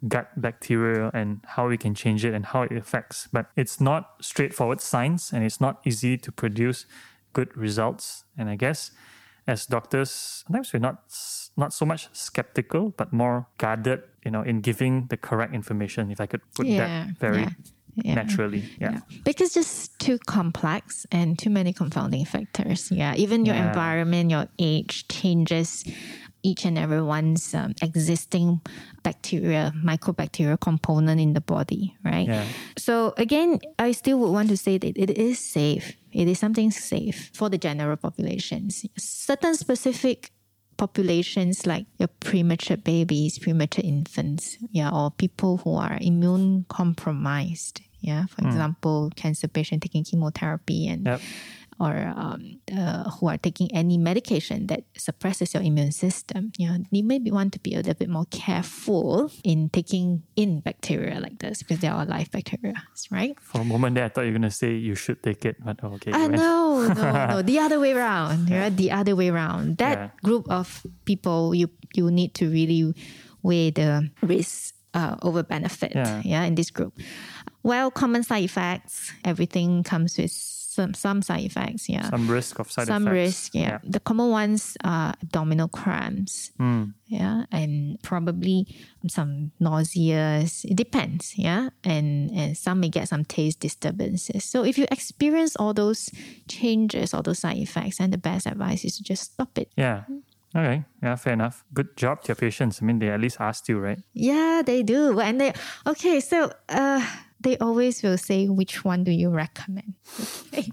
gut 0.07 0.29
bacteria 0.39 1.09
and 1.13 1.39
how 1.47 1.67
we 1.67 1.77
can 1.77 1.93
change 1.95 2.23
it 2.25 2.33
and 2.33 2.45
how 2.45 2.61
it 2.63 2.71
affects. 2.73 3.27
But 3.31 3.45
it's 3.55 3.79
not 3.81 4.11
straightforward 4.21 4.81
science 4.81 5.33
and 5.33 5.43
it's 5.43 5.59
not 5.59 5.79
easy 5.85 6.17
to 6.17 6.31
produce 6.31 6.85
good 7.33 7.55
results. 7.57 8.23
And 8.37 8.49
I 8.49 8.55
guess 8.55 8.91
as 9.47 9.65
doctors, 9.65 10.43
sometimes 10.45 10.73
we're 10.73 10.79
not 10.79 11.03
not 11.57 11.73
so 11.73 11.85
much 11.85 12.09
skeptical, 12.13 12.93
but 12.97 13.11
more 13.13 13.47
guarded, 13.57 14.03
you 14.23 14.31
know, 14.31 14.41
in 14.41 14.61
giving 14.61 15.07
the 15.07 15.17
correct 15.17 15.53
information. 15.53 16.11
If 16.11 16.19
I 16.21 16.25
could 16.27 16.41
put 16.55 16.65
Yeah. 16.67 16.77
that 16.77 17.17
very 17.19 17.41
yeah. 17.41 17.49
Yeah. 18.03 18.15
naturally. 18.15 18.63
Yeah. 18.79 18.91
Yeah. 18.91 18.99
Because 19.23 19.53
just 19.53 19.97
too 19.99 20.17
complex 20.25 21.05
and 21.11 21.39
too 21.39 21.49
many 21.49 21.71
confounding 21.73 22.25
factors. 22.25 22.91
Yeah. 22.91 23.15
Even 23.15 23.45
your 23.45 23.55
Yeah. 23.55 23.67
environment, 23.69 24.31
your 24.31 24.47
age 24.59 25.07
changes 25.07 25.83
each 26.43 26.63
and 26.65 26.77
everyone's 26.77 27.55
um, 27.55 27.73
existing 27.81 28.61
bacteria, 29.01 29.73
mycobacterial 29.83 30.59
component 30.59 31.19
in 31.19 31.33
the 31.33 31.41
body, 31.41 31.95
right? 32.03 32.27
Yeah. 32.27 32.45
So 32.77 33.13
again, 33.17 33.59
I 33.79 33.93
still 33.93 34.19
would 34.19 34.31
want 34.31 34.49
to 34.49 34.57
say 34.57 34.77
that 34.77 34.95
it 34.97 35.17
is 35.17 35.39
safe. 35.39 35.93
It 36.11 36.27
is 36.27 36.37
something 36.37 36.69
safe 36.71 37.31
for 37.33 37.49
the 37.49 37.57
general 37.57 37.97
populations. 37.97 38.85
Certain 38.97 39.55
specific 39.55 40.31
populations 40.77 41.65
like 41.65 41.85
your 41.97 42.09
premature 42.19 42.77
babies, 42.77 43.39
premature 43.39 43.83
infants, 43.85 44.57
yeah, 44.71 44.89
or 44.89 45.11
people 45.11 45.57
who 45.57 45.75
are 45.75 45.97
immune 46.01 46.65
compromised, 46.69 47.81
yeah, 48.01 48.25
for 48.27 48.41
hmm. 48.41 48.47
example, 48.47 49.11
cancer 49.15 49.47
patient 49.47 49.83
taking 49.83 50.03
chemotherapy 50.03 50.87
and 50.87 51.05
Yep. 51.05 51.21
Or 51.79 52.13
um, 52.15 52.59
uh, 52.71 53.09
who 53.19 53.27
are 53.27 53.37
taking 53.37 53.67
any 53.75 53.97
medication 53.97 54.67
that 54.67 54.83
suppresses 54.97 55.53
your 55.53 55.61
immune 55.61 55.91
system, 55.91 56.51
you 56.57 56.67
know, 56.69 56.77
you 56.91 57.03
maybe 57.03 57.31
want 57.31 57.51
to 57.53 57.59
be 57.59 57.73
a 57.73 57.77
little 57.77 57.93
bit 57.93 58.09
more 58.09 58.25
careful 58.31 59.29
in 59.43 59.69
taking 59.69 60.23
in 60.35 60.61
bacteria 60.61 61.19
like 61.19 61.39
this 61.39 61.63
because 61.63 61.79
they 61.79 61.87
are 61.87 62.05
live 62.05 62.31
bacteria, 62.31 62.73
right? 63.11 63.35
For 63.41 63.61
a 63.61 63.65
moment 63.65 63.95
there, 63.95 64.05
I 64.05 64.09
thought 64.09 64.21
you 64.21 64.31
were 64.31 64.39
gonna 64.39 64.51
say 64.51 64.73
you 64.73 64.95
should 64.95 65.21
take 65.21 65.43
it, 65.45 65.57
but 65.63 65.83
okay. 65.83 66.11
You 66.11 66.29
no, 66.29 66.87
no, 66.95 67.27
no. 67.27 67.41
The 67.41 67.59
other 67.59 67.79
way 67.79 67.91
around, 67.93 68.49
right? 68.49 68.75
The 68.75 68.91
other 68.91 69.15
way 69.15 69.29
around. 69.29 69.77
That 69.77 69.97
Yeah. 69.97 70.09
group 70.23 70.49
of 70.49 70.85
people, 71.05 71.53
you 71.55 71.69
you 71.93 72.09
need 72.11 72.33
to 72.35 72.49
really 72.49 72.93
weigh 73.43 73.71
the 73.71 74.09
risks 74.23 74.73
uh, 74.93 75.15
over 75.21 75.43
benefit. 75.43 75.91
Yeah. 75.93 76.43
in 76.47 76.55
this 76.55 76.71
group. 76.71 76.95
Well, 77.63 77.91
common 77.91 78.23
side 78.23 78.43
effects. 78.43 79.11
Everything 79.23 79.83
comes 79.83 80.17
with 80.17 80.31
some 80.75 80.93
some 80.93 81.21
side 81.21 81.45
effects. 81.45 81.87
Yeah, 81.89 82.09
Some 82.09 82.27
risk 82.29 82.59
of 82.59 82.71
side 82.71 82.87
some 82.87 83.07
effects. 83.07 83.07
Some 83.07 83.13
risk. 83.13 83.55
Yeah. 83.55 83.79
the 83.83 83.99
common 83.99 84.29
ones 84.29 84.77
are 84.83 85.13
abdominal 85.23 85.67
cramps. 85.69 86.51
Mm. 86.59 86.93
Yeah, 87.07 87.45
and 87.51 87.97
probably 88.03 88.67
some 89.07 89.51
nauseas. 89.61 90.65
It 90.65 90.75
depends. 90.75 91.33
Yeah, 91.37 91.69
and 91.83 92.31
and 92.31 92.57
some 92.57 92.79
may 92.79 92.89
get 92.89 93.07
some 93.07 93.23
taste 93.25 93.59
disturbances. 93.59 94.43
So 94.43 94.63
if 94.65 94.77
you 94.77 94.85
experience 94.91 95.55
all 95.55 95.73
those 95.73 96.09
changes, 96.47 97.13
all 97.13 97.23
those 97.23 97.39
side 97.39 97.57
effects, 97.57 97.97
then 97.97 98.11
the 98.11 98.17
best 98.17 98.45
advice 98.47 98.83
is 98.85 98.97
to 98.97 99.03
just 99.03 99.33
stop 99.33 99.57
it. 99.57 99.71
Yeah. 99.77 100.03
Okay. 100.55 100.85
Yeah, 101.03 101.15
fair 101.17 101.33
enough. 101.33 101.65
Good 101.73 101.97
job 101.97 102.21
to 102.23 102.27
your 102.29 102.35
patients. 102.39 102.79
I 102.81 102.85
mean, 102.85 102.99
they 102.99 103.09
at 103.09 103.19
least 103.19 103.41
asked 103.41 103.67
you, 103.67 103.77
right? 103.77 103.99
Yeah, 104.13 104.61
they 104.65 104.83
do. 104.83 105.19
And 105.19 105.39
they 105.41 105.51
okay. 105.85 106.21
So 106.21 106.49
uh, 106.69 107.05
they 107.39 107.57
always 107.57 108.01
will 108.03 108.17
say, 108.17 108.47
which 108.47 108.83
one 108.83 109.03
do 109.03 109.11
you 109.11 109.29
recommend? 109.29 109.93
Okay. 110.53 110.71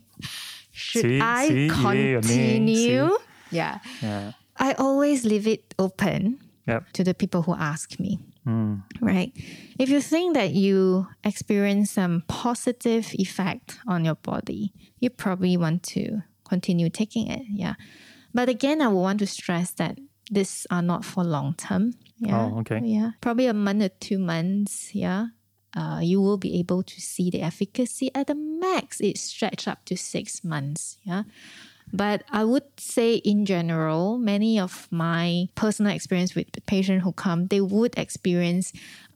Should 0.71 1.03
See, 1.03 1.21
I 1.21 1.49
see, 1.49 1.67
yay 1.67 2.15
or 2.15 2.21
nay, 2.23 2.53
continue? 2.55 3.19
Yeah. 3.51 3.79
Yeah. 4.01 4.33
I 4.57 4.73
always 4.75 5.25
leave 5.25 5.47
it 5.47 5.75
open 5.79 6.39
Yep. 6.67 6.93
to 6.93 7.05
the 7.05 7.13
people 7.15 7.43
who 7.43 7.55
ask 7.55 7.99
me. 8.01 8.21
Mm. 8.47 8.83
Right. 9.01 9.33
If 9.79 9.89
you 9.91 10.01
think 10.01 10.35
that 10.35 10.53
you 10.53 11.09
experience 11.25 11.91
some 11.93 12.23
positive 12.29 13.13
effect 13.15 13.79
on 13.87 14.05
your 14.05 14.15
body, 14.15 14.73
you 14.99 15.11
probably 15.11 15.57
want 15.57 15.83
to 15.95 16.23
continue 16.49 16.89
taking 16.89 17.29
it. 17.29 17.43
Yeah. 17.51 17.75
But 18.33 18.49
again, 18.49 18.81
I 18.81 18.89
would 18.89 19.01
want 19.01 19.19
to 19.19 19.27
stress 19.27 19.73
that 19.73 19.99
these 20.31 20.67
are 20.71 20.83
not 20.83 21.05
for 21.05 21.23
long 21.25 21.55
term. 21.55 21.93
Yeah. 22.19 22.49
Oh, 22.53 22.61
okay. 22.61 22.81
Yeah. 22.85 23.11
Probably 23.21 23.47
a 23.47 23.55
month 23.55 23.83
or 23.83 23.89
two 24.01 24.19
months. 24.19 24.95
Yeah. 24.95 25.27
Uh, 25.75 26.01
you 26.03 26.21
will 26.21 26.37
be 26.37 26.59
able 26.59 26.83
to 26.83 27.01
see 27.01 27.31
the 27.31 27.43
efficacy 27.43 28.11
at 28.15 28.27
the 28.27 28.35
max. 28.35 29.01
It 29.01 29.19
stretched 29.19 29.67
up 29.67 29.85
to 29.87 29.97
six 29.97 30.45
months. 30.45 30.99
Yeah. 31.05 31.25
But 31.93 32.25
I 32.31 32.45
would 32.45 32.65
say, 32.79 33.17
in 33.17 33.45
general, 33.45 34.17
many 34.17 34.59
of 34.59 34.89
my 34.91 35.49
personal 35.55 35.93
experience 35.93 36.35
with 36.35 36.51
the 36.53 36.63
patient 36.63 37.03
who 37.03 37.13
come, 37.13 37.49
they 37.49 37.61
would 37.61 37.99
experience 37.99 38.73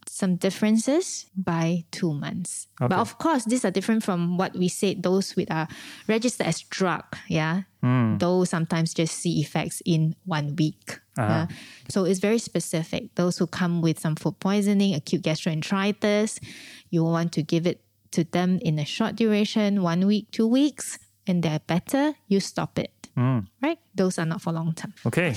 some 0.08 0.36
differences 0.36 1.26
by 1.36 1.84
two 1.90 2.12
months. 2.12 2.68
But 2.78 2.92
of 2.92 3.18
course, 3.18 3.44
these 3.44 3.64
are 3.64 3.70
different 3.70 4.04
from 4.04 4.36
what 4.38 4.54
we 4.54 4.68
said. 4.68 5.02
Those 5.02 5.34
with 5.36 5.50
are 5.50 5.68
registered 6.08 6.46
as 6.46 6.62
drug, 6.62 7.04
yeah. 7.28 7.62
Hmm. 7.82 8.18
Those 8.18 8.50
sometimes 8.50 8.94
just 8.94 9.14
see 9.14 9.40
effects 9.40 9.82
in 9.84 10.14
one 10.24 10.56
week. 10.56 11.00
Uh-huh. 11.18 11.46
Yeah? 11.48 11.56
So 11.88 12.04
it's 12.04 12.20
very 12.20 12.38
specific. 12.38 13.14
Those 13.14 13.38
who 13.38 13.46
come 13.46 13.80
with 13.80 13.98
some 13.98 14.16
food 14.16 14.38
poisoning, 14.40 14.94
acute 14.94 15.22
gastroenteritis, 15.22 16.38
you 16.90 17.04
want 17.04 17.32
to 17.32 17.42
give 17.42 17.66
it 17.66 17.80
to 18.12 18.24
them 18.24 18.58
in 18.62 18.78
a 18.78 18.84
short 18.84 19.16
duration, 19.16 19.82
one 19.82 20.06
week, 20.06 20.30
two 20.30 20.46
weeks, 20.46 20.98
and 21.26 21.42
they're 21.42 21.60
better, 21.66 22.14
you 22.28 22.40
stop 22.40 22.78
it. 22.78 23.08
Hmm. 23.14 23.40
Right? 23.62 23.78
Those 23.94 24.18
are 24.18 24.26
not 24.26 24.42
for 24.42 24.52
long 24.52 24.74
term. 24.74 24.94
Okay. 25.06 25.34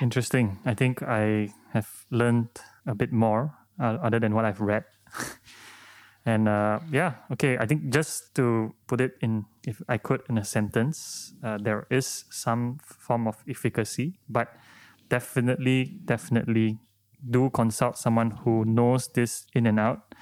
Interesting. 0.00 0.58
I 0.64 0.74
think 0.74 1.02
I 1.02 1.52
have 1.72 1.88
learned 2.10 2.48
a 2.86 2.94
bit 2.94 3.12
more 3.12 3.57
uh, 3.80 3.98
other 4.02 4.18
than 4.18 4.34
what 4.34 4.44
I've 4.44 4.60
read. 4.60 4.84
and 6.26 6.48
uh, 6.48 6.80
yeah, 6.90 7.14
okay. 7.32 7.58
I 7.58 7.66
think 7.66 7.90
just 7.90 8.34
to 8.36 8.74
put 8.86 9.00
it 9.00 9.16
in, 9.20 9.46
if 9.66 9.82
I 9.88 9.98
could, 9.98 10.22
in 10.28 10.38
a 10.38 10.44
sentence, 10.44 11.34
uh, 11.42 11.58
there 11.58 11.86
is 11.90 12.24
some 12.30 12.78
form 12.82 13.26
of 13.26 13.42
efficacy, 13.48 14.18
but 14.28 14.54
definitely, 15.08 15.98
definitely 16.04 16.78
do 17.30 17.50
consult 17.50 17.98
someone 17.98 18.30
who 18.30 18.64
knows 18.64 19.08
this 19.08 19.46
in 19.54 19.66
and 19.66 19.80
out. 19.80 20.14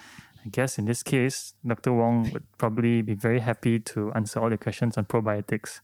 I 0.45 0.49
guess 0.49 0.79
in 0.79 0.85
this 0.85 1.03
case, 1.03 1.55
Dr. 1.67 1.93
Wong 1.93 2.31
would 2.33 2.45
probably 2.57 3.03
be 3.03 3.15
very 3.15 3.41
happy 3.41 3.81
to 3.81 4.13
answer 4.15 4.41
all 4.41 4.49
the 4.49 4.57
questions 4.57 4.97
on 4.97 5.05
probiotics. 5.05 5.81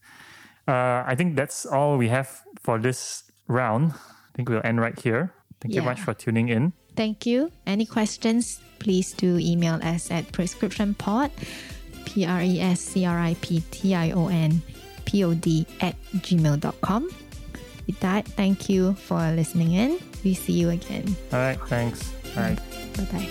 Uh, 0.67 1.03
I 1.05 1.15
think 1.15 1.35
that's 1.35 1.65
all 1.65 1.97
we 1.97 2.07
have 2.07 2.43
for 2.61 2.79
this 2.79 3.25
round. 3.47 3.91
I 3.91 4.31
think 4.35 4.47
we'll 4.49 4.61
end 4.63 4.79
right 4.79 4.97
here. 4.97 5.33
Thank 5.59 5.75
you 5.75 5.81
much 5.81 5.99
for 5.99 6.13
tuning 6.13 6.47
in. 6.49 6.73
Thank 6.95 7.25
you. 7.25 7.51
Any 7.65 7.85
questions, 7.85 8.61
please 8.79 9.13
do 9.13 9.37
email 9.39 9.79
us 9.81 10.11
at 10.11 10.31
prescriptionpod, 10.31 11.31
P 12.05 12.25
R 12.25 12.41
E 12.41 12.59
S 12.59 12.81
C 12.81 13.05
R 13.05 13.17
I 13.17 13.35
P 13.41 13.63
T 13.71 13.95
I 13.95 14.11
O 14.11 14.27
N 14.27 14.61
P 15.05 15.23
O 15.23 15.33
D 15.33 15.65
at 15.81 15.95
gmail.com. 16.13 17.09
With 17.87 17.99
that, 17.99 18.27
thank 18.27 18.69
you 18.69 18.93
for 18.93 19.19
listening 19.31 19.73
in. 19.73 19.99
We 20.23 20.33
see 20.33 20.53
you 20.53 20.69
again. 20.69 21.15
All 21.33 21.39
right, 21.39 21.59
thanks. 21.67 22.11
Bye. 22.35 22.57
Bye 22.95 23.05
bye. 23.11 23.29